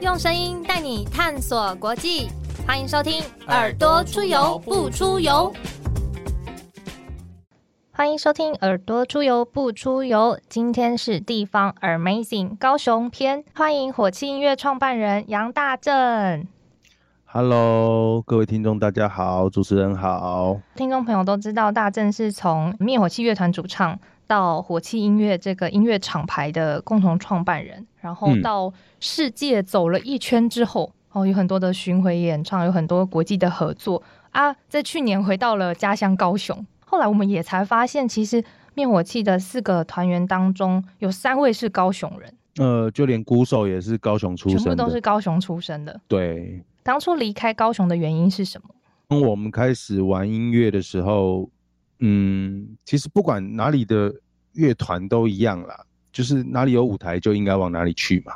[0.00, 2.30] 用声音带你探索国际，
[2.66, 5.52] 欢迎收听《耳朵出游不出游》。
[7.92, 16.46] 欢迎收听《耳朵出游不出游》，今天是地方 Amazing 高雄篇，欢迎火器音乐创办人杨大正。
[17.26, 20.58] Hello，各位听众，大家好，主持人好。
[20.76, 23.98] 听众朋友都知道，大正是从灭火器乐团主唱
[24.30, 34.00] 到火器音乐这个音乐厂牌的共同创办人，然后嗯到世界走了一圈之后，哦，有很多的巡回演唱，有很多国际的合作
[34.30, 34.54] 啊。
[34.68, 38.40] 在去年回到了家乡高雄，后来我们也才发现，其实
[38.74, 46.00] 灭火器的四个团员当中，有三位是高雄人，呃，就连鼓手也是高雄出生全部，都是高雄出生的。
[46.06, 46.62] 对。
[46.84, 48.68] 当初离开高雄的原因是什么？
[49.08, 51.50] 当我们开始玩音乐的时候，
[52.00, 54.12] 嗯，其实不管哪里的
[54.52, 58.32] 乐团都一样啦，就是哪里有舞台就应该往哪里去嘛。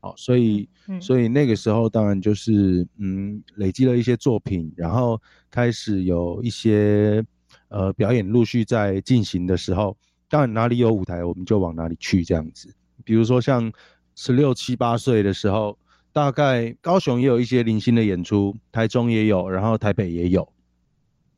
[0.00, 5.20] 好，所以嗯，所以那个时候当然就是嗯，累积了一些作品，然后
[5.50, 7.24] 开始有一些
[7.68, 9.96] 呃表演陆续在进行的时候，
[10.28, 12.72] 当然哪里有舞台我们就往哪里去这样子。
[13.04, 13.72] 比如说像
[14.14, 15.76] 十六七八岁的时候，
[16.12, 20.46] 大概高雄也有一些零星的演出，台中也有，然后台北也有，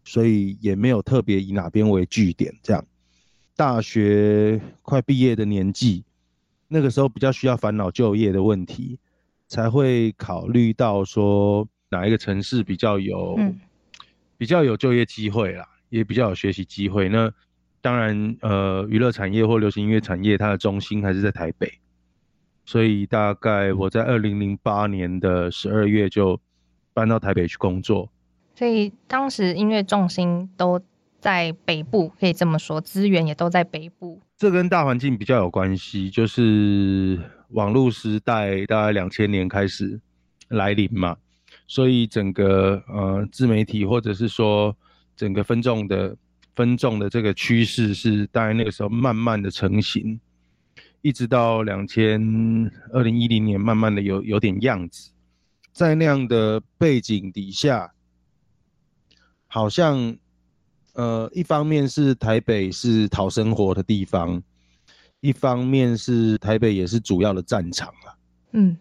[0.09, 2.83] 所以也没有特别以哪边为据点这样。
[3.55, 6.05] 大学快毕业的年纪，
[6.69, 8.99] 那个时候比较需要烦恼就业的问题，
[9.47, 13.61] 才会考虑到说哪一个城市比较有、嗯
[14.39, 17.09] 比较有就业机会啦，也比较有学习机会。
[17.09, 17.29] 那
[17.81, 21.69] 当然，呃，娱乐产业或流行音乐产业，它的中心还是在台北，
[22.65, 26.41] 所以大概我在二零零八年的十二月就
[26.95, 28.09] 搬到台北去工作。
[28.59, 30.81] 所以当时音乐重心都
[31.21, 34.21] 在北部，可以这么说，资源也都在北部。
[34.37, 37.21] 这跟大环境比较有关系，就是
[37.51, 40.01] 网络时代大概两千年开始
[40.49, 41.17] 来临嘛，
[41.69, 44.77] 所以整个呃自媒体或者是说
[45.15, 46.17] 整个分众的
[46.57, 50.19] 分众的这个趋势是大概那个时候慢慢的成型，
[51.01, 52.21] 一直到两千
[52.93, 55.13] 二零一零年慢慢的有有点样子，
[55.71, 57.93] 在那样的背景底下，
[59.59, 60.17] 好像
[60.95, 64.41] 呃，一方面是台北是讨生活的地方，
[65.21, 68.15] 一方面是台北也是主要的战场啊。
[68.53, 68.77] 嗯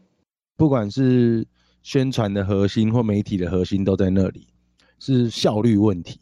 [0.55, 1.43] 不管是
[1.81, 4.47] 宣传的核心或媒体的核心都在那里，
[4.99, 6.19] 是效率问题。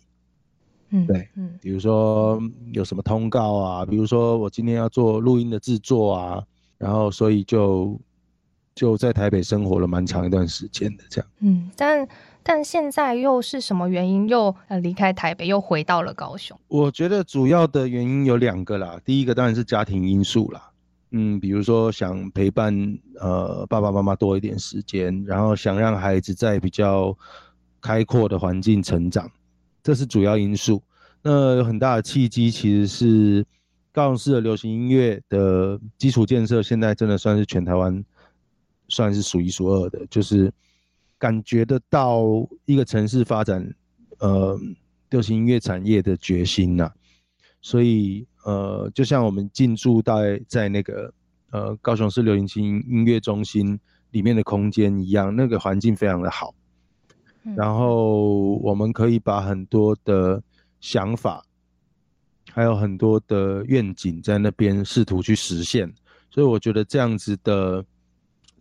[0.91, 6.44] 嗯，对，嗯比如说有什么通告啊，比如说我今天要做录音的制作啊，
[6.77, 7.99] 然后所以就
[8.73, 11.29] 就在台北生活了蛮长一段时间的这样。
[11.39, 12.07] 嗯，但
[12.47, 16.56] 但现在又是什么原因又呃离开台北，又回到了高雄？
[16.67, 20.69] 我觉得主要的原因有两个啦，第一个当然是家庭因素啦，
[21.09, 22.72] 嗯，比如说想陪伴
[23.19, 27.17] 呃爸爸妈妈多一点时间，然后想让孩子在比较
[27.81, 29.27] 开阔的环境成长，
[29.81, 30.79] 这是主要因素。
[31.23, 33.44] 那有很大的契机其实是
[33.91, 38.06] 高雄市的流行音乐的基础建设，现在真的算是全台湾
[38.88, 40.53] 算是数一数二的，就是
[41.25, 42.24] 感觉得到
[42.66, 43.74] 一个城市发展，
[44.19, 44.56] 呃，
[45.09, 46.91] 流行音乐产业的决心呐、
[47.62, 51.12] 所以呃，就像我们进驻在在那个
[51.50, 53.80] 呃高雄市流行音乐中心
[54.12, 56.53] 里面的空间一样，那个环境非常的好。
[57.44, 57.56] 嗯。
[57.56, 60.44] 然后我们可以把很多的
[60.80, 61.44] 想法，
[62.52, 65.92] 还有很多的愿景在那边试图去实现，
[66.30, 67.84] 所以我觉得这样子的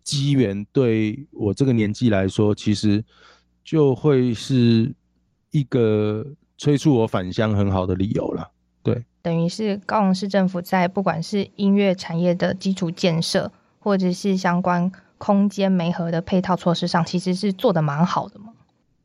[0.04, 3.04] 机缘对我这个年纪来说，其实
[3.64, 4.94] 就会是
[5.50, 6.24] 一个
[6.56, 8.52] 催促我返乡很好的理由了。
[9.22, 18.52] 等于是高雄市政府在不管是音乐产业的基础建设，或者是相关空间媒合的配套措施上，其实是做的蛮好的嘛。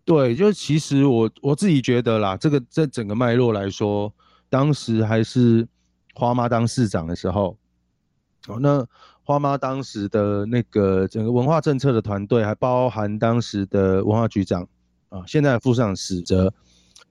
[0.04, 4.14] 对，就其实我我自己觉得啦，这个这整个脉络来说，
[4.50, 5.66] 当时还是
[6.14, 7.56] 花妈当市长的时候，
[8.48, 8.86] 哦，那
[9.30, 14.68] 花妈当时的那个整个文化政策的团队，还包含当时的文化局长
[15.10, 16.52] 啊，现在的副市长史哲，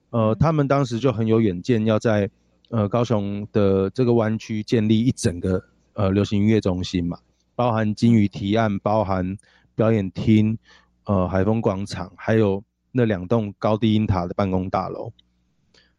[0.09, 2.29] 呃，他们当时就很有远见，要在
[2.71, 5.63] 呃高雄的这个湾区建立一整个
[5.93, 7.17] 呃流行音乐中心嘛，
[7.55, 9.37] 包含金鱼提案，包含
[9.73, 10.57] 表演厅，
[11.05, 12.61] 呃海丰广场，还有
[12.91, 15.13] 那两栋高低音塔的办公大楼。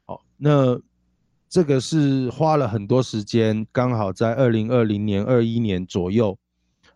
[0.05, 0.79] 好，那
[1.51, 6.39] 这个是花了很多时间，刚好在二零二零年、二一年左右，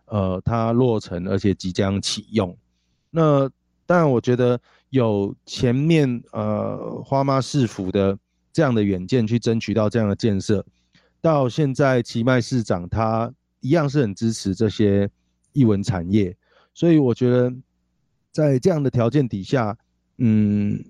[0.05, 2.57] 呃，它落成，而且即将启用。
[3.11, 3.49] 那
[3.85, 4.57] 当然，我觉得
[4.91, 8.17] 有前面呃花妈市府的
[8.53, 10.65] 这样的远见去争取到这样的建设，
[11.19, 13.29] 到现在奇迈市长他
[13.59, 15.09] 一样是很支持这些
[15.51, 16.33] 艺文产业。
[16.73, 17.53] 所以我觉得
[18.31, 19.77] 在这样的条件底下，
[20.17, 20.81] 嗯，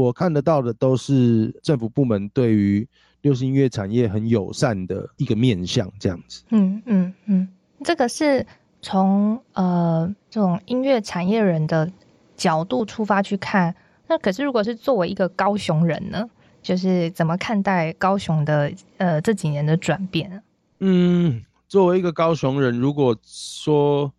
[0.00, 2.86] 我看得到的都是政府部门对于
[3.22, 6.42] 流行音乐产业很友善的一个面向，这样子。
[6.50, 7.48] 嗯嗯嗯，
[7.84, 8.46] 这个是
[8.80, 11.90] 从呃这种音乐产业人的
[12.36, 13.74] 角度出发去看。
[14.08, 16.28] 那可是如果是作为一个高雄人呢，
[16.62, 20.42] 就是怎么看待高雄的呃这几年的转变？
[20.78, 24.10] 嗯，作为一个高雄人，如果说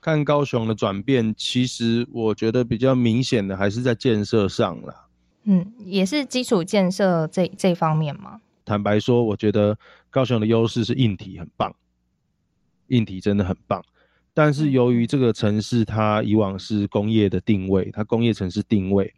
[0.00, 5.07] 看高雄的转变，其实我觉得比较明显的还是在建设上了。
[5.50, 8.42] 嗯，也是基础建设这这方面吗？
[8.66, 9.78] 坦白说，我觉得
[10.10, 11.74] 高雄的优势是硬体很棒，
[12.88, 13.82] 硬体真的很棒。
[14.34, 19.14] 但是由于这个城市它以往是工业的定位，它工业城市定位，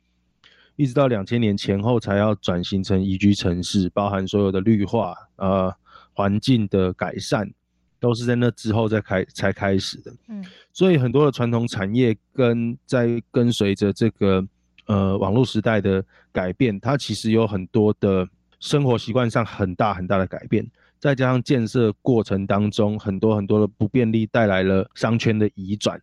[0.76, 5.74] 一直到两千年前后才要转型成宜居城市，包含所有的绿化、呃
[6.12, 7.52] 环境的改善，
[7.98, 10.14] 都是在那之后再开才开始的。
[10.28, 14.46] 嗯，所以很多的传统产业跟在跟随着这个。
[14.90, 18.28] 呃，网络时代的改变，它其实有很多的
[18.58, 26.02] 生活习惯上很大很大的改变，再加上建设过程当中很多很多的不便利带来了商圈的移转，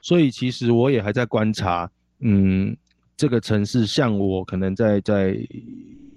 [0.00, 1.90] 所以其实我也还在观察，
[2.20, 2.74] 嗯，
[3.18, 5.36] 这个城市像我可能在在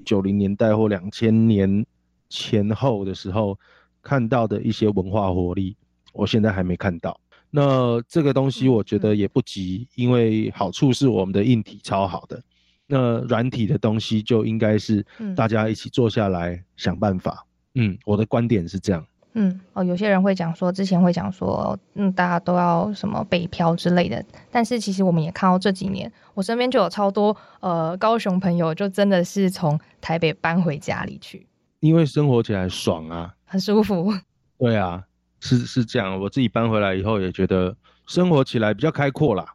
[0.05, 1.85] 九零年代或两千年
[2.29, 3.59] 前后的时候
[4.01, 5.75] 看到的一些文化活力，
[6.13, 7.19] 我现在还没看到。
[7.51, 12.41] 那这个东西我觉得也不急，因为好处是我们的硬体超好的，
[12.87, 15.05] 那软体的东西就应该是
[15.35, 17.45] 大家一起坐下来想办法。
[17.75, 19.05] 嗯，我的观点是这样。
[19.37, 31.45] 嗯，哦，有些人会讲说，之前会讲说，嗯，大家都要什么北漂之类的，但是其实我们也看到这几年，我身边就有超多呃高雄朋友，就真的是从台北搬回家里去，
[31.81, 34.13] 因为生活起来爽啊，很舒服。
[34.57, 35.03] 对啊。
[35.45, 37.77] 是是这样，我自己搬回来以后也觉得
[38.07, 39.45] 生活起来比较开阔啦，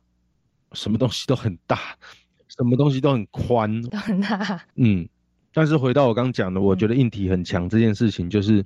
[0.72, 1.96] 什么东西都很大，
[2.46, 4.62] 什么东西都很宽，都很大。
[4.76, 5.08] 嗯，
[5.52, 8.64] 但是回到我刚讲的，我觉得硬体很强这件事情，就是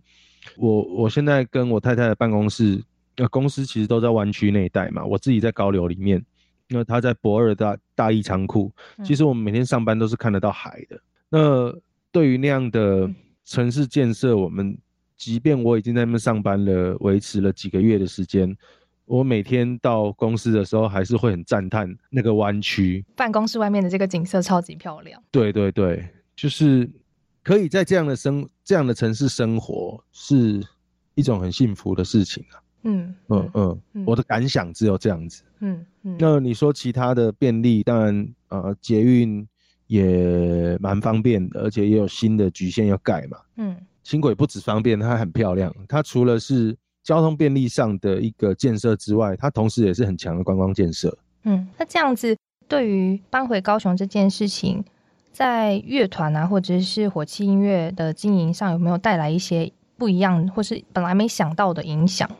[0.58, 2.84] 我我现在跟我太太的办公室，
[3.16, 6.22] 那公司其实都在湾区那一带嘛，我自己在高流里面，
[6.68, 8.70] 那他在博二大大义仓库，
[9.02, 11.00] 其实我们每天上班都是看得到海的。
[11.30, 11.74] 那
[12.12, 13.10] 对于那样的
[13.46, 14.76] 城市建设，我们。
[15.24, 18.54] 即便我已经在那边上班了，维持了几个月的时间，
[19.06, 25.18] 我每天到公司的时候，还是会很赞叹那个湾区办公室外面的这个景色超级漂亮。
[25.30, 26.06] 对对对，
[26.36, 26.86] 就是
[27.42, 30.62] 可以在这样的生这样的城市生活，是
[31.14, 32.60] 一种很幸福的事情啊。
[32.82, 33.50] 嗯嗯
[33.94, 35.42] 嗯，我的感想只有这样子。
[35.60, 39.48] 嗯嗯，那你说其他的便利，当然呃，捷运
[39.86, 43.38] 也蛮方便的，而且也有新的局限要盖嘛。
[43.56, 43.74] 嗯。
[44.04, 45.74] 轻轨不止方便，它很漂亮。
[45.88, 51.18] 它除了是交通便利上的一个建设之外，它同时也是很强的观光建设。
[51.42, 52.36] 嗯，那这样子
[52.68, 54.84] 对于搬回高雄这件事情，
[55.32, 62.30] 在乐团啊或者是火器音乐的经营上，有没有带来一些不一样，或是本来没想到的影响？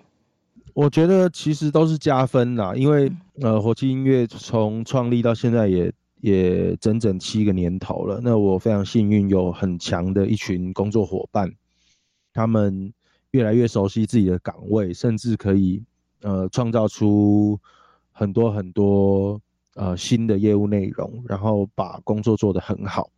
[0.75, 3.11] 我觉得其实都是加分啦，因为
[3.41, 5.93] 呃，火器音乐从创立到现在也。
[6.25, 11.53] 也整整七个年头了，那我非常幸运，有很强的一群工作伙伴，
[12.33, 12.91] 他们
[13.33, 15.83] 越来越熟悉自己的岗位，甚至可以
[16.23, 17.61] 呃创造出
[18.11, 19.39] 很多很多
[19.75, 23.11] 呃新的业务内容，然后把工作做得很好，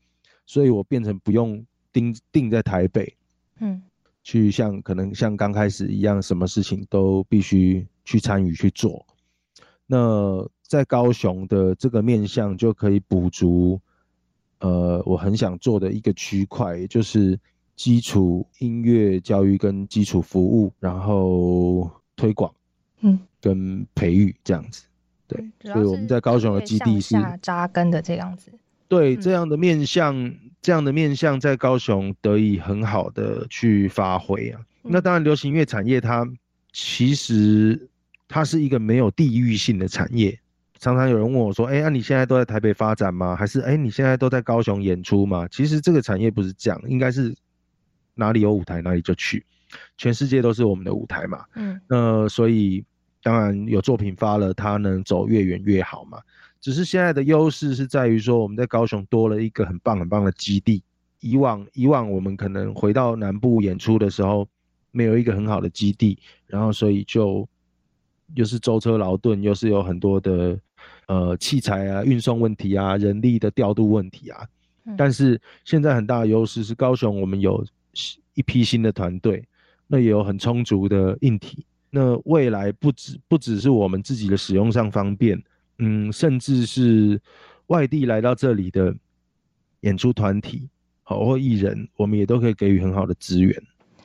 [0.45, 3.15] 所以我变成不用定定在台北，
[3.61, 3.81] 嗯，
[4.25, 9.07] 去像可能像刚开始一样，什么事情都必须去参与去做，
[9.87, 10.47] 那。
[10.69, 13.81] 在高雄的这个面向就可以补足，
[14.59, 17.39] 呃，我很想做的一个区块，就是
[17.77, 22.53] 基础音乐教育跟基础服务，然后推广，
[23.03, 24.83] 嗯，跟培育这样子，
[25.29, 28.51] 对，所以我们在高雄的基地是扎根的这样子，
[28.89, 34.61] 对，这样的面向，这样的面向在高雄得以很好的去发挥啊。
[34.83, 36.29] 那当然，流行音乐产业它
[36.73, 37.89] 其实
[38.29, 40.39] 它是一个没有地域性的产业。
[40.79, 43.35] 常常有人问我说：“哎，那你现在都在台北发展吗？
[43.35, 47.35] 还是哎，你现在都在高雄演出吗？”其实这个产业不是这样，应该是
[48.15, 49.45] 哪里有舞台哪里就去，
[49.97, 51.45] 全世界都是我们的舞台嘛。
[51.55, 52.85] 嗯，那所以
[53.23, 56.21] 当然有作品发了，它能走越远越好嘛。
[56.61, 60.83] 只是现在的优势是在于说，我们在高雄多了一个很棒很棒的基地。
[61.21, 64.47] 以往以往我们可能回到南部演出的时候，
[64.91, 67.49] 没有一个很好的基地，然后所以就
[68.35, 70.59] 又是舟车劳顿，又是有很多的。
[71.09, 74.45] 呃，器材啊，运送问题啊，人力的调度问题啊，
[74.97, 77.65] 但是现在很大的优势是高雄，我们有
[78.35, 79.43] 一批新的团队，
[79.87, 85.41] 那也有很充足的硬体，那未来不止不只是我们自己的使用上方便，
[85.79, 87.21] 嗯，甚至是
[87.69, 88.95] 外地来到这里的
[89.81, 90.69] 演出团体，
[91.05, 93.61] 好或艺人，我们也都可以给予很好的资源。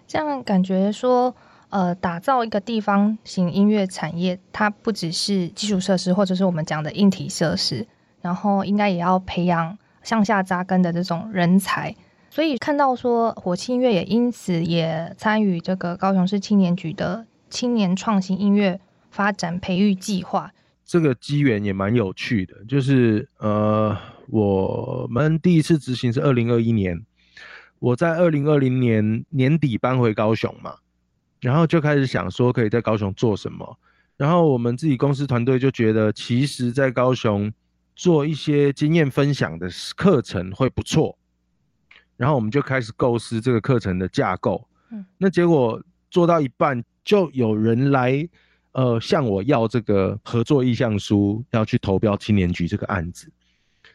[0.08, 1.36] 这样感觉说，
[1.72, 7.88] 呃，打造一个地方型音乐产业，它不只是基础设施或者是我们讲的硬体设施，
[8.22, 11.96] 然后应该也要培养向下扎根的这种人才。
[12.30, 20.52] 所以看到说，火器音乐也因此也参与这个高雄市青年局的青年创新音乐发展培育计划。
[20.86, 23.98] 这个机缘也蛮有趣的，就是呃，
[24.28, 27.02] 我们第一次执行是二零二一年。
[27.80, 30.76] 我在二零二零年年底搬回高雄嘛，
[31.42, 33.78] 然后就开始想说可以在高雄做什么，
[34.16, 37.52] 然后我们自己公司团队就觉得，其实，在高雄
[37.96, 41.18] 做一些经验分享的课程会不错，
[42.16, 44.68] 然后我们就开始构思这个课程的架构。
[44.92, 48.28] 嗯，那结果做到一半，就有人来，
[48.74, 53.32] 呃，向我要这个合作意向书，要去投标青年局这个案子。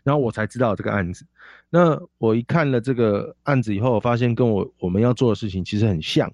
[0.03, 1.27] 然后我才知道这个案子。
[1.69, 6.33] 那我一看了这个案子以后，我发现跟我我们要做的事情其实很像，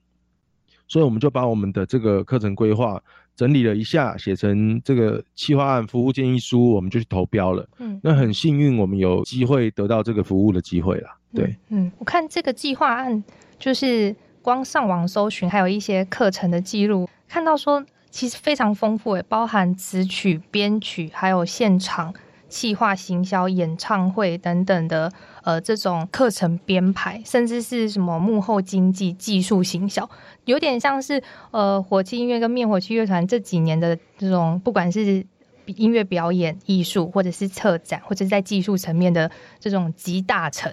[0.92, 3.02] 所以我们就把我们的这个课程规划
[3.34, 7.66] 整理了一下，写成这个企划案服务建议书，我们就去投标了。
[7.78, 11.08] 嗯，那很幸运，我们有机会得到这个服务的机会了。
[11.34, 13.24] 对，嗯，我看这个计划案，
[13.58, 22.12] 就是光上网搜寻，还有一些课程的记录，看到说其实非常丰富，诶，包含词曲编曲，还有现场。
[22.52, 25.10] 企划、行销、演唱会等等的，
[25.42, 30.06] 呃，这种课程编排，甚至是什么幕后经济、技术行销，
[30.44, 35.24] 有点像是呃，火器音乐跟灭火器乐团这几年的这种，不管是
[35.64, 40.70] 音乐表演艺术，或者是策展，或者是在技术层面的这种集大成。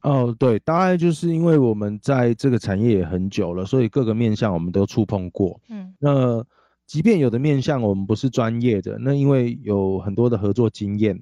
[0.00, 5.60] 哦，对，大概就是因为我们在这个产业也很久了，所以各个面向我们都触碰过。
[5.68, 6.42] 嗯，那。
[6.86, 11.20] 即便有的面向我们不是专业的，那因为有很多的合作经验，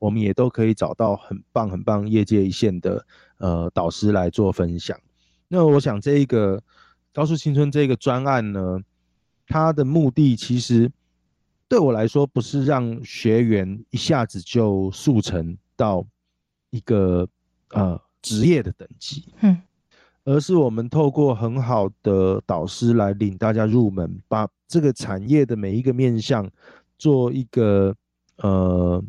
[0.00, 3.06] 我们也都可以找到很棒很棒业界一线的
[3.38, 4.98] 呃导师来做分享。
[5.48, 6.62] 那我想这一个
[7.12, 8.80] 高速青春这个专案呢，
[9.46, 10.90] 它的目的其实
[11.68, 16.06] 对我来说不是让学员一下子就速成到
[16.70, 17.28] 一个
[17.70, 19.60] 呃职业的等级，嗯。
[20.24, 26.48] 而是我们透过很好的导师来领大家入门，把这个产业的每一个面向
[26.96, 27.94] 做一个
[28.36, 29.02] 呃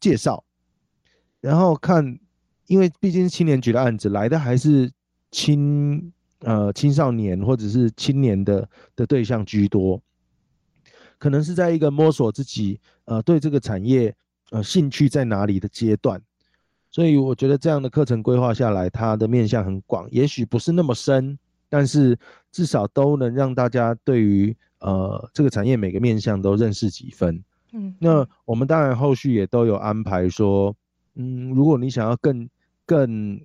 [0.00, 0.42] 介绍，
[1.40, 2.18] 然后看，
[2.66, 4.90] 因为毕竟是青年局的案子，来的还是
[5.30, 10.00] 青呃青少年或者是青年的的对象居多，
[11.18, 14.14] 可能是在一个摸索自己呃对这个产业
[14.50, 16.20] 呃兴趣在哪里的阶段。
[16.96, 21.38] 所以我觉得这样的课程规划下来，它的面向很广，也许不是那么深，
[21.68, 22.18] 但是
[22.50, 27.44] 至少都能让大家对于呃这个产业每个面向都认识几分。
[27.72, 30.74] 嗯，那我们当然后续也都有安排说，
[31.16, 32.48] 嗯，如果你想要更
[32.86, 33.38] 更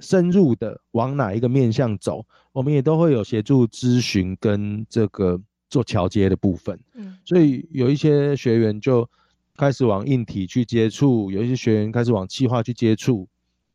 [0.00, 5.38] 深入的往哪一个面向走，我们也都会有协助咨询跟这个
[5.68, 6.80] 做桥接的部分。
[6.94, 9.06] 嗯，所以有一些学员就。
[9.56, 13.26] 开始往硬体去接触，有一些学员开始往气化去接触，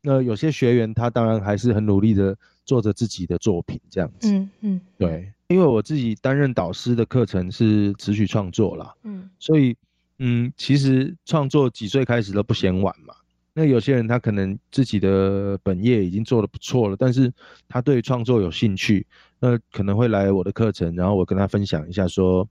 [0.01, 4.31] 那有些学员他当然还是很努力的做着自己的作品，这样子。
[4.31, 9.75] 嗯嗯，对，因为我自己担任导师的课程是持续创作啦，嗯，所以
[10.19, 13.13] 嗯，其实创作几岁开始都不嫌晚嘛。
[13.53, 17.29] 那有些人他可能自己的本业已经做的不错了，但是
[17.67, 19.05] 他对创作有兴趣，
[19.41, 22.47] 那可能会来我的课程，然后我跟他分享一下说，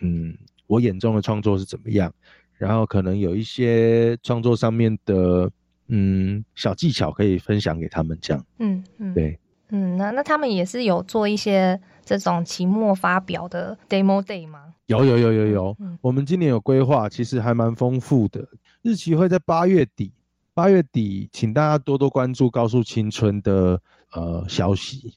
[0.00, 2.12] 嗯，我眼中的创作是怎么样。
[2.60, 5.50] 然后可能有一些创作上面的
[5.88, 8.46] 嗯小技巧可以分享给他们，这样。
[8.58, 9.38] 嗯嗯，对，
[9.70, 14.74] 嗯，那那他们也是有做一些这种期末发表的 demo day 吗？
[14.86, 18.46] 有有有有有，我们今年有规划，其实还蛮丰富的。
[18.82, 20.12] 日期会在八月底，
[20.52, 23.80] 八月底，请大家多多关注高速青春的
[24.12, 25.14] 呃消息，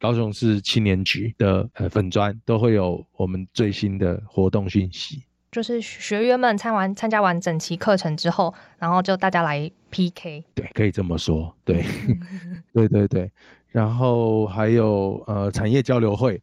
[0.00, 5.22] 高雄市青年局的呃粉砖都会有我们最新的活动讯息。
[5.50, 10.44] 就是学员们参完参加完整期课程之后，然后就大家来 PK。
[10.54, 11.54] 对，可以这么说。
[11.64, 11.84] 对，
[12.72, 13.30] 对对对。
[13.70, 16.40] 然后还有呃产业交流会，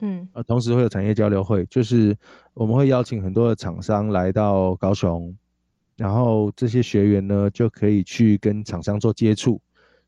[0.00, 2.16] 嗯，呃同时会有产业交流会，就是
[2.54, 5.34] 我们会邀请很多的厂商来到高雄，
[5.96, 9.60] 然后这些学员呢就可以去跟厂商做接触。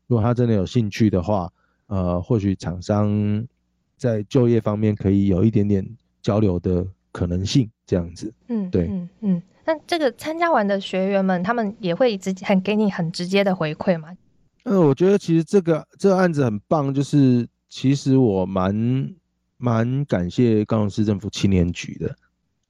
[0.07, 1.49] 如果他真的有兴趣的话，
[1.87, 3.47] 呃，或许厂商
[3.97, 5.85] 在就业方面可以有一点点
[6.21, 6.85] 交流的。
[7.11, 14.15] 可能性这样子，嗯，对，嗯嗯，那这个参加完的学员们，他们也会直接很给你很直接的回馈吗？
[14.65, 19.11] 嗯，我觉得其实这个这个案子很棒，就是其实我蛮
[19.57, 22.15] 蛮感谢高雄市政府青年局的，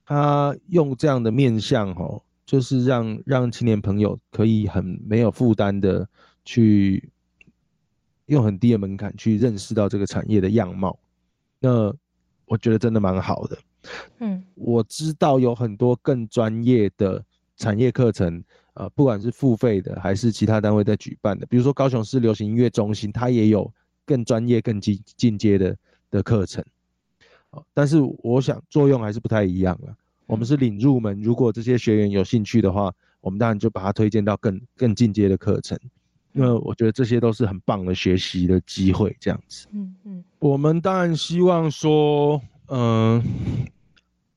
[0.06, 6.08] 他用这样的面向哦，就是让让青年朋友可以很没有负担的
[6.46, 7.10] 去
[8.24, 10.98] 用很低的门槛去认识到这个产业的样貌。
[11.58, 11.92] 那
[12.46, 13.58] 我觉得真的蛮好的。
[14.18, 17.24] 嗯，我知道有很多更专业的
[17.56, 18.42] 产业课程。
[18.74, 23.70] 呃，不管是付费的还是其他单位在举办的，比如说高雄市流行音乐中心，它也有
[24.06, 25.76] 更专业、更进进阶的
[26.10, 26.64] 的课程。
[27.74, 29.94] 但是我想作用还是不太一样了。
[30.24, 35.76] 我们是领入门，如果这些学员有兴趣的话，我们当然就把它推荐到更更进阶的课程，
[36.32, 39.14] 因为我觉得这些都是很棒的学习的机会。
[39.18, 42.40] 这样子，嗯嗯，我们当然希望说，
[42.70, 43.22] 嗯，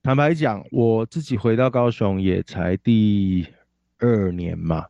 [0.03, 3.47] 坦白讲，我自己回到高雄也才第。
[3.99, 4.85] 二年嘛，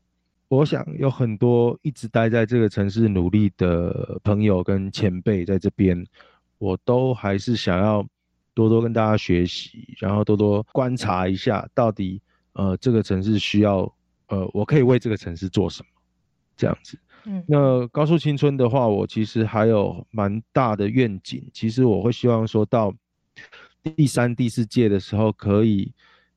[0.48, 6.04] 我想有很多一直待在这个城市努力的朋友跟前辈在这边，
[6.58, 8.04] 我都还是想要
[8.56, 12.20] 多多跟大家学习，然后多多观察一下到底
[12.54, 13.82] 呃这个城市需要
[14.30, 15.90] 呃我可以为这个城市做什么
[16.58, 16.98] 这样子。
[17.26, 22.92] 嗯，那高速青春的话，我其实还有蛮大的愿景，其实我会希望说到
[23.84, 25.92] 第三、第四届的时候，可以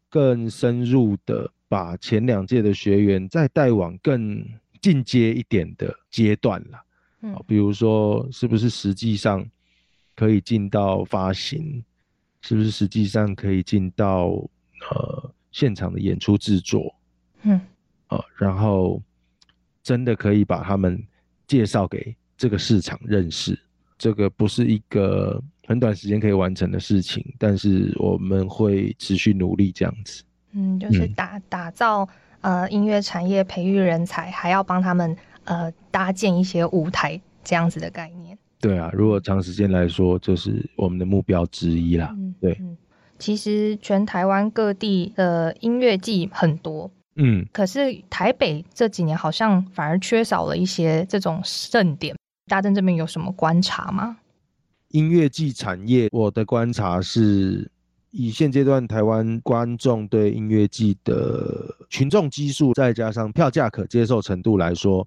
[0.09, 1.51] 更深入的。
[1.69, 4.41] 把前两届的学员再带往更
[4.81, 6.85] 进阶一点的阶段了，
[7.23, 9.45] 嗯，比如说是不是实际上
[10.15, 11.83] 可以进到发行，
[12.41, 14.27] 是不是实际上可以进到
[14.93, 16.95] 呃现场的演出制作，
[17.43, 17.61] 嗯，
[18.11, 19.03] 呃，然后
[19.83, 21.05] 真的可以把他们
[21.49, 23.59] 介绍给这个市场认识，
[23.99, 30.23] 这个不是一个很短时间可以完成的事情，但是我们会持续努力这样子。
[30.53, 32.09] 嗯，就是打打造
[32.41, 38.37] 呃音乐产业，培育人才，还要帮他们呃搭建一些舞台这样子的概念。
[38.61, 42.15] 对啊，如果长时间来说，就是我们的目标之一啦。
[42.17, 42.59] 嗯，对。
[43.19, 52.15] 其实全台湾各地的音乐季很多，嗯，可是台北这几年好像反而缺少了一些这种盛典。
[52.47, 54.19] 大正这边有什么观察吗？
[54.89, 57.71] 音乐季产业，我的观察是。
[58.13, 65.07] 以现阶段台湾观众对音乐季的群众基数，再加上票价可接受程度来说，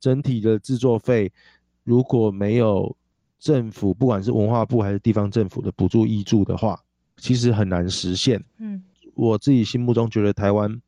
[0.00, 1.30] 整体的制作费
[1.84, 2.96] 如果没有
[3.38, 6.80] 政府，不管是文化部还是地方政府的补助益助的话，
[7.18, 8.42] 其实很难实现。
[8.56, 8.82] 嗯，
[9.14, 10.80] 我自己心目中觉得台湾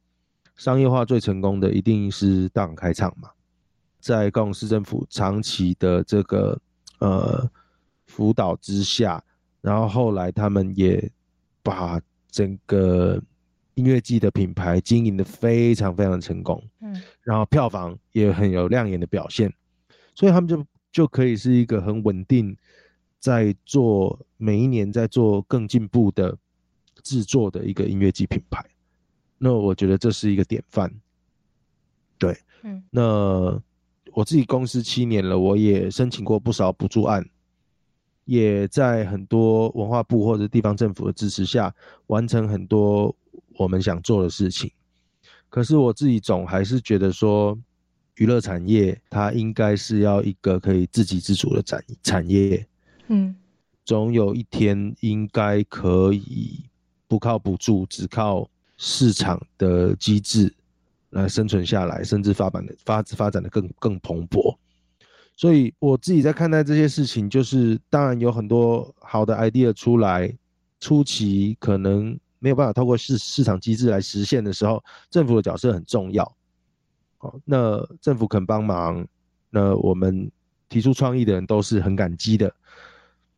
[0.56, 3.28] 商业化最成功的一定是大港开唱嘛，
[4.04, 6.60] 在高雄市政府长期的这个
[6.98, 7.50] 呃
[8.04, 9.24] 辅导之下，
[9.62, 11.10] 然后后来他们也。
[11.66, 11.98] 把
[12.30, 13.18] 整个
[13.72, 19.50] 音乐季的品牌经营的非常非常成功，嗯，然后票房也很有亮眼的表现，
[20.14, 22.54] 所以他们就就可以是一个很稳定，
[23.18, 26.36] 在做每一年在做更进步的
[27.02, 28.62] 制作的一个音乐季品牌。
[29.38, 30.92] 那我觉得这是一个典范，
[32.18, 33.58] 对，嗯，那
[34.14, 37.28] 我自己公司七年了，我也申请过不少补助案。
[38.24, 41.74] 也在很多文化部或者地方政府的支持下，
[42.06, 43.14] 完成很多
[43.58, 44.70] 我们想做的事情。
[45.50, 47.58] 可是我自己总还是觉得说，
[48.14, 52.66] 娱乐产业它应该是要一个可以自给自足的产产业。
[53.08, 53.36] 嗯，
[53.84, 56.64] 总有一天应该可以
[57.06, 58.48] 不靠补助，只靠
[58.78, 60.54] 市场的机制
[61.14, 64.56] 来生存下来，甚至发展的发发展的更更蓬勃。
[65.36, 70.32] 所以我自己在看待这些事情，就是当然有很多好的 idea 出来，
[70.78, 76.24] 初期可能没有办法透过市市场机制来实现的时候，政府的角色很重要。
[77.18, 79.04] 好，那政府肯帮忙，
[79.50, 80.30] 那我们
[80.68, 82.54] 提出创意的人都是很感激的。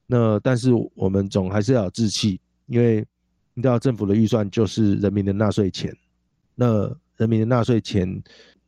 [0.07, 3.07] 那但是我们总还是要有志气，因为
[3.55, 5.97] 你知道政府的预算就是人民的纳税钱，
[6.55, 8.23] 那人民的纳税钱，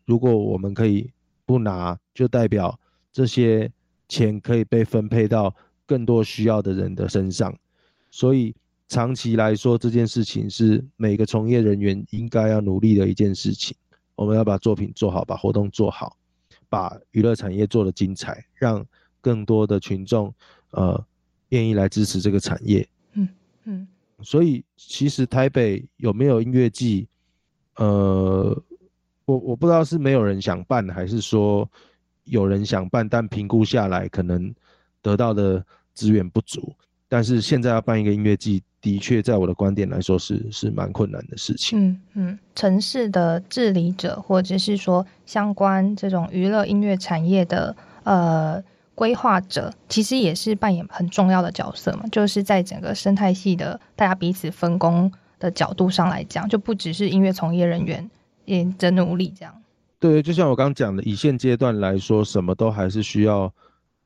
[0.04, 1.10] 如果我们可以
[1.44, 2.78] 不拿，就代表。
[3.10, 3.68] 这些
[4.06, 5.52] 钱可以被分配到
[5.86, 7.52] 更多需要的人的身上，
[8.10, 8.54] 所以
[8.86, 13.76] 长期来说，这件事情是每个从业人员应该要努力的一件事情。
[14.14, 16.16] 我们要把作品做好，把活动做好，
[16.68, 18.86] 把娱乐产业做得精彩，让
[19.20, 20.32] 更多的群众
[20.70, 21.04] 呃
[21.48, 22.86] 愿意来支持这个产业。
[23.14, 23.28] 嗯
[23.64, 23.88] 嗯。
[24.22, 27.08] 所以其实台北有没有音乐季？
[27.78, 28.62] 呃，
[29.24, 31.68] 我我不知道是没有人想办，还是说。
[32.30, 34.54] 有人想办，但评估下来可能
[35.00, 35.64] 得到的
[35.94, 36.74] 资源不足。
[37.08, 41.80] 但是现在要办一个音乐季，的确在我的观点来说是是蛮困难的事情。
[41.80, 48.62] 嗯嗯，城市的治理者或者是说相关这种娱乐音乐产业的呃
[48.94, 58.08] 规划者其实也是扮演很重要的角色嘛，就是在整个生态系的大家彼此分工的角度上来讲，就不只是音乐从业人员
[58.44, 59.54] 也在努力这样。
[59.98, 63.52] 对，就像我刚刚讲的，以现阶段来说，什么都还是需要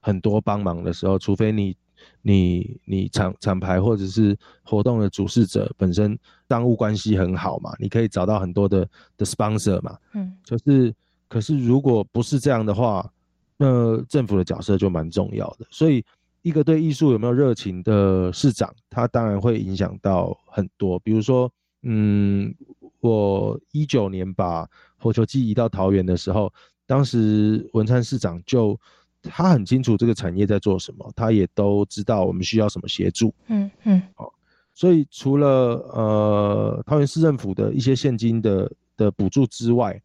[0.00, 1.76] 很多帮忙的时候，除非你
[2.22, 6.18] 你你厂厂牌或者是活动的主事者本身
[6.48, 10.94] 商务关系很好嘛，你可以找到很多的的 sponsor 嘛，嗯，就是
[11.28, 13.10] 可是如果不是这样的话。
[13.58, 16.04] 那政府的角色就蛮重要的，所以
[16.42, 20.98] 一个对艺术有没有热情的市长，他当然会影响到很多。
[20.98, 21.50] 比如说，
[21.82, 22.54] 嗯，
[23.00, 26.52] 我一九年把火球机移到桃园的时候，
[26.86, 28.78] 当时文灿市长就
[29.22, 33.32] 他很清楚这个产业在做什么，他也都知道我们需要什么协助。
[33.46, 34.32] 嗯嗯，好，
[34.74, 35.48] 所以除了
[35.94, 40.00] 呃桃园市政府的一些现金的的补助之外，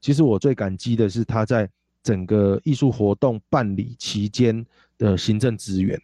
[0.00, 1.68] 其实我最感激的是他在。
[2.02, 4.64] 整个艺术活动办理期间
[5.00, 5.96] 的行政资源，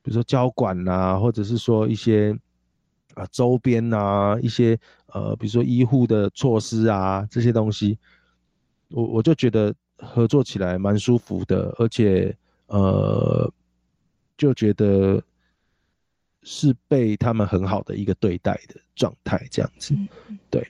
[0.00, 2.32] 比如说交管啊，或者是说一些
[3.14, 7.98] 啊周边啊，一些呃，比如说医护的措施啊，这些东西，
[8.90, 12.32] 我我就觉得合作起来蛮舒服的，而且
[12.68, 13.52] 呃，
[14.38, 15.20] 就觉得
[16.44, 19.96] 是被他们很好的一个对待的状态，这样子，
[20.48, 20.64] 对。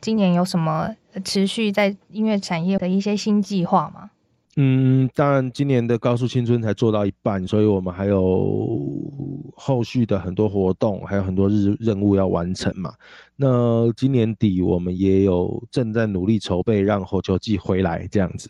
[0.00, 4.12] 今年有什么持续在音乐产业的一些新计划吗？
[4.58, 12.94] 嗯，当然，今年的高速青春才做到一半，所以我们还有后续的很多活动，还有很多日任务要完成嘛。
[13.36, 18.48] 那今年底我们也有正在努力筹备让火球季回来这样子，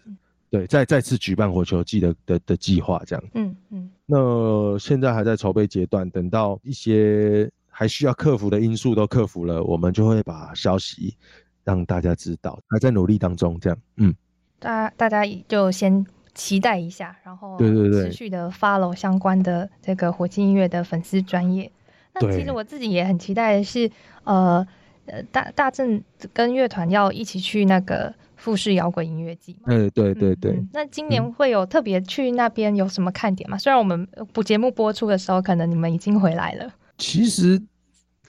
[0.48, 3.24] 对，再再次举办火球季的的的计划这样。
[3.34, 3.90] 嗯嗯。
[4.06, 11.16] 那现在还在筹备阶段，等到一些还需要克服的因素都克服了，我们就会把消息
[11.64, 13.78] 让大家知道，还在努力当中这样。
[13.96, 14.14] 嗯。
[14.58, 21.70] 大大家就先期待一下，然后对对对，持续的 follow 相关的这个火星音乐的粉丝专业。
[22.14, 23.90] 那其实我自己也很期待的是，
[24.24, 24.66] 呃
[25.06, 29.56] 呃，大大正跟乐团要一起去那个富士摇滚音乐季。
[29.66, 30.62] 嗯，对对对。
[30.72, 33.56] 那今年会有特别去那边有什么看点吗？
[33.58, 36.72] 虽然我们不节目播出的时候，可能你们已经回来了。
[36.98, 37.62] 其实。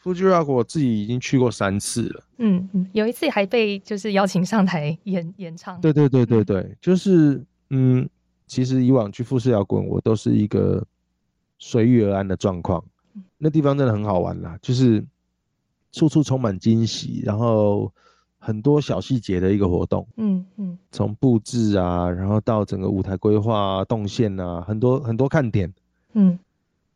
[0.08, 5.82] Fuji Rock 我自己已经去过三次了，嗯嗯，有一次还被就是邀请上台演演唱。
[5.82, 8.08] 对对对对对，就是嗯，
[8.46, 10.82] 其实以往去富士摇滚，我都是一个
[11.60, 12.82] 随遇而安的状况。
[13.38, 15.04] 那地方真的很好玩啦，就是
[15.92, 17.92] 处处充满惊喜，然后
[18.38, 20.08] 很多小细节的一个活动。
[20.16, 25.74] 嗯嗯，从布置啊，然后到整个舞台规划、动线啊，很多很多看点。
[26.14, 26.40] 嗯。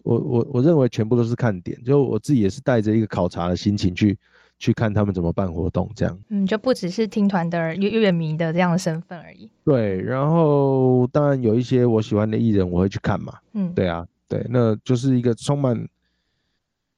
[0.04, 4.18] 我我我认为全部都是看点，就我自己也是带着一个考察的心情去
[4.58, 6.20] 去看他们怎么办活动，这样。
[6.30, 9.50] 嗯，就不只是听团的乐乐迷的这样的身份而已。
[9.64, 13.34] 对，然后当然有一些我喜欢的艺人，我会去看嘛。
[13.54, 15.88] 嗯，对啊，对，那就是一个充满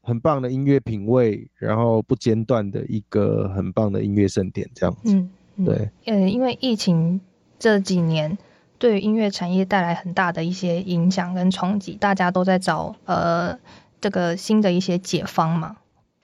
[0.02, 5.14] 很棒的音乐品味，然后不间断的一个很棒的音乐盛典，这样子。
[5.58, 5.90] 嗯，对。
[6.06, 7.20] 呃，因为疫情
[7.60, 8.38] 这几年。
[8.84, 13.58] 对音乐产业带来很大的一些影响跟冲击，大家都在找呃
[14.02, 15.78] 这个新的一些解方嘛。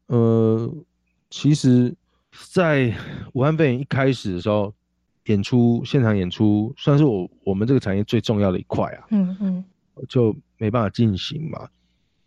[0.07, 0.69] 呃，
[1.29, 1.95] 其实，
[2.51, 2.93] 在
[3.31, 4.73] 武汉肺炎一开始的时候，
[5.27, 9.07] 演出现场演出算是我我们这个产业最重要的一块啊。
[9.11, 9.63] 嗯嗯，
[10.09, 11.65] 就没办法进行嘛。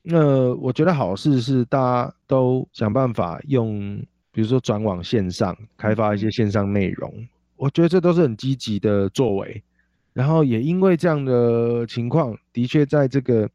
[0.00, 7.28] 那我觉得好事是大家都想办法用，比如说转往线上，开发一些线上内容。
[7.54, 9.62] 我觉得这都是很积极的作为。
[10.12, 13.48] 然后也因为这样的情况，的确在这个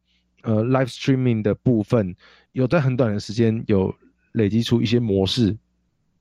[0.43, 2.15] 呃 live streaming 的部分，
[2.53, 3.93] 有在很短的时间有
[4.31, 5.55] 累积出一些模式。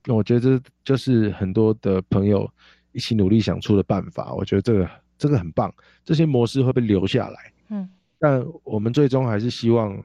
[0.05, 2.49] 那我觉得这就是很多的朋友
[2.93, 4.33] 一起努力想出的办法。
[4.35, 7.53] 我觉得这个这个很棒，这些模式会被留下来。
[7.71, 10.01] 嗯，但我们最终还是希望，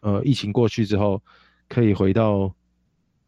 [0.00, 1.22] 呃，疫情过去之后，
[1.68, 2.52] 可以回到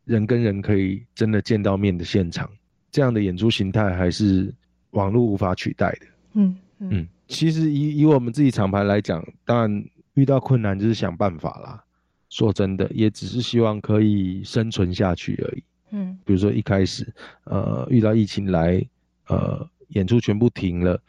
[0.05, 2.51] 人跟人可以真的见到面的现场，
[2.91, 4.53] 这样的演出形态还是
[4.91, 6.07] 网络无法取代的。
[6.39, 11.85] 嗯嗯，其实以以我们自己厂牌来讲，当然遇到困难就是想办法啦。
[12.31, 15.63] 说真的，也只是希望可以生存下去而已。
[15.91, 17.13] 嗯，比如说一开始，
[17.45, 18.81] 呃，遇到疫情来，
[19.27, 21.01] 呃，演出全部停了，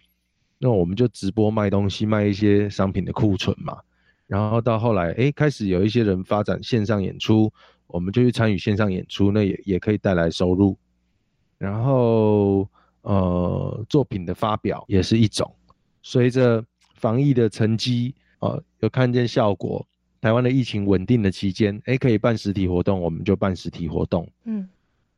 [0.58, 3.78] 那我们就直播卖东西，卖一些商品的库存嘛。
[4.26, 7.54] 然后到后来，哎，开始有一些人发展线上演出，
[7.86, 10.76] 我们就去参与线上演出，那也也可以带来收入。
[11.60, 12.68] 然后。
[13.02, 15.52] 呃，作品的发表也是一种。
[16.02, 16.64] 随着
[16.96, 19.86] 防疫的成绩，呃，有看见效果，
[20.22, 24.28] 台湾的疫情稳定的期间，哎，可以办实体活动，我们就办实体活动。
[24.46, 24.68] 嗯，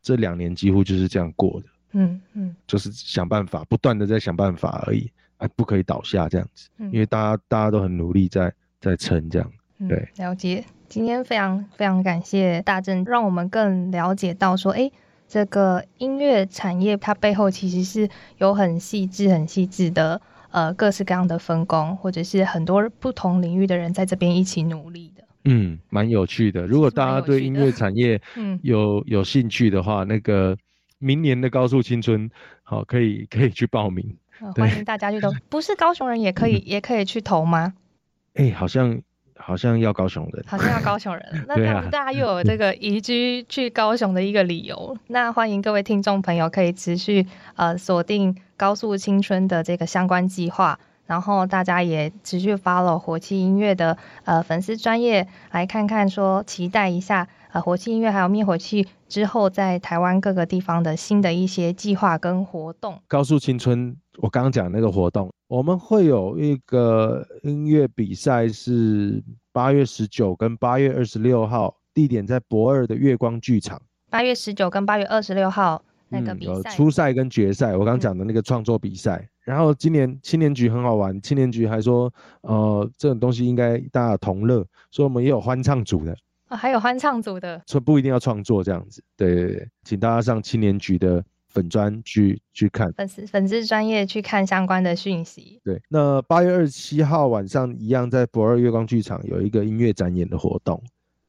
[0.01, 1.67] 这两年几乎就是这样过的。
[1.93, 5.11] 嗯嗯，就是想办法，不断的在想办法而已。
[5.37, 9.51] 哎不可以倒下这样子，嗯因为大家大家都很努力在在撑这样。
[9.79, 10.63] 嗯对，了解。
[10.87, 14.91] 今天非常非常感谢大正，让我们更了解到说，哎，
[15.31, 25.23] 这个音乐产业它背后其实是有很细致、很细致的呃各式各样的分工，或者是很多不同领域的人在这边一起努力的。
[25.45, 26.67] 嗯，蛮有趣的。
[26.67, 30.57] 如果大家对音乐产业嗯，有有兴趣的话，那个
[30.99, 32.29] 明年的高速青春，
[32.63, 34.17] 好，可以可以去报名。
[34.57, 35.31] 欢迎大家去投。
[35.47, 37.73] 不是高雄人也可以，也可以去投吗？
[38.35, 39.01] 哎、好像
[39.43, 41.55] 好像要高雄人，好像要高雄人， 那
[41.89, 44.95] 大家又有这个移居去高雄的一个理由。
[45.07, 47.25] 那欢迎各位听众朋友可以持续
[47.55, 50.79] 呃锁定高速青春的这个相关计划，
[51.11, 62.97] 然后大家也持续 follow 火气音乐的呃粉丝专业，来看看说期待一下呃火气音乐还有灭火器之后在台湾各个地方的新的一些计划跟活动。
[63.09, 69.21] 高速青春，我刚刚讲那个活动，我们会有一个音乐比赛，是
[69.51, 73.81] 八月十九跟八月二十六号，地点在博二的月光剧场。
[74.09, 79.27] 八月十九跟八月二十六号那个比赛，初赛跟决赛，我刚讲的那个创作比赛。
[79.43, 86.15] 然后今年青年局很好玩，青年局还说，呃，这种东西应该大家同乐，所以我们也有欢唱组的，
[86.49, 87.61] 哦还有欢唱组的。
[87.65, 89.03] 所以不一定要创作这样子。
[89.17, 92.93] 对对对，请大家上青年局的粉专去去看。
[92.93, 95.59] 粉丝粉丝专业去看相关的讯息。
[95.63, 100.81] 对，那八月二十七号晚上一样在博二月光剧场有一个音乐展演的活动，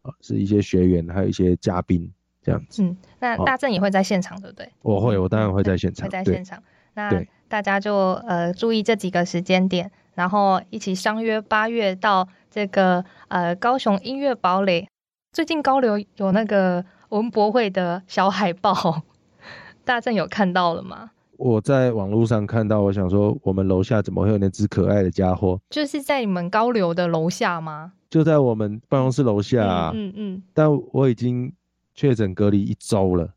[0.03, 2.09] 啊，是一些学员还有一些嘉宾
[2.43, 2.83] 这样子。
[2.83, 4.69] 嗯，那大正也会在现场，对不对？
[4.83, 6.09] 我会，我当然会在现场。
[6.09, 6.63] 对会在现，场。
[6.95, 7.11] 那
[7.49, 14.89] 大家就呃注意这几个时间点，然后一起相约八月到这个呃高雄音乐堡垒。
[15.33, 19.03] 最近高流有那个文博会的小海报，
[19.85, 21.11] 大正有看到了吗？
[21.39, 25.59] 我在网络上看到，我想说，我们楼下怎么会有那只可爱的家伙？
[25.71, 27.93] 就是在你们高流的楼下吗？
[28.09, 31.53] 就在我们办公室楼下、啊，嗯嗯嗯，但我已经
[31.95, 33.31] 确诊隔离一周了，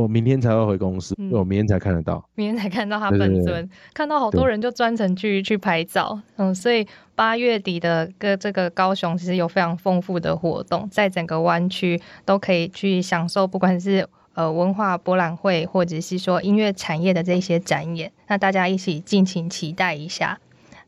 [0.00, 2.24] 我明天才会回公司，我明天才看得到。
[2.34, 20.38] 明天才看到他本尊，看到好多人就专程去去拍照，嗯，所以八月底的个这个高雄其实有非常丰富的活动，在整个湾区都可以去享受，不管是呃文化博览会或者是说音乐产业的这些展演，那大家一起尽情期待一下。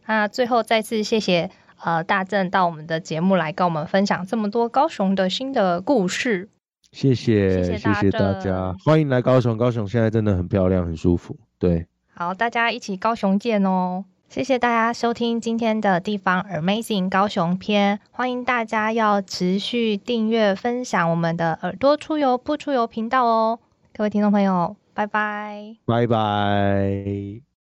[0.07, 1.51] 那最后再次谢谢
[1.85, 6.49] 呃大正到我们的节目来跟我们分享这么多高雄的新的故事。
[6.93, 9.57] 谢谢，谢谢大家，欢迎来高雄。
[9.57, 11.37] 高雄现在真的很漂亮，很舒服。
[11.59, 14.05] 对，好，大家一起高雄见哦！
[14.29, 23.59] 谢谢大家收听今天的地方 Amazing 高雄篇，欢迎大家要持续订阅、分享我们的耳朵出游不出游频道哦。
[23.93, 25.77] 各位听众朋友，拜拜。
[25.85, 27.43] 拜拜。